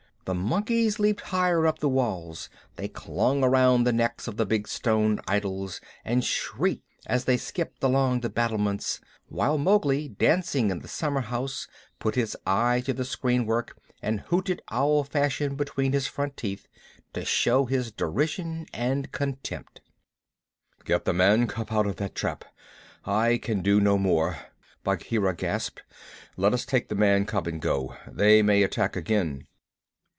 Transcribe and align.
The 0.25 0.35
monkeys 0.35 0.97
leaped 0.99 1.21
higher 1.21 1.65
up 1.67 1.79
the 1.79 1.89
walls. 1.89 2.47
They 2.77 2.87
clung 2.87 3.43
around 3.43 3.83
the 3.83 3.91
necks 3.91 4.27
of 4.27 4.37
the 4.37 4.45
big 4.45 4.67
stone 4.67 5.19
idols 5.27 5.81
and 6.05 6.23
shrieked 6.23 6.85
as 7.07 7.25
they 7.25 7.37
skipped 7.37 7.83
along 7.83 8.21
the 8.21 8.29
battlements, 8.29 9.01
while 9.27 9.57
Mowgli, 9.57 10.07
dancing 10.07 10.69
in 10.69 10.79
the 10.79 10.87
summerhouse, 10.87 11.67
put 11.99 12.13
his 12.15 12.37
eye 12.45 12.81
to 12.81 12.93
the 12.93 13.03
screenwork 13.03 13.71
and 14.01 14.21
hooted 14.21 14.61
owl 14.69 15.03
fashion 15.03 15.55
between 15.55 15.91
his 15.91 16.05
front 16.07 16.37
teeth, 16.37 16.67
to 17.13 17.25
show 17.25 17.65
his 17.65 17.91
derision 17.91 18.67
and 18.71 19.11
contempt. 19.11 19.81
"Get 20.85 21.03
the 21.03 21.13
man 21.13 21.47
cub 21.47 21.69
out 21.71 21.87
of 21.87 21.95
that 21.97 22.13
trap; 22.15 22.45
I 23.05 23.37
can 23.39 23.61
do 23.63 23.81
no 23.81 23.97
more," 23.97 24.37
Bagheera 24.83 25.35
gasped. 25.35 25.81
"Let 26.37 26.53
us 26.53 26.63
take 26.63 26.87
the 26.87 26.95
man 26.95 27.25
cub 27.25 27.47
and 27.47 27.59
go. 27.59 27.97
They 28.07 28.41
may 28.43 28.61
attack 28.61 28.95
again." 28.95 29.47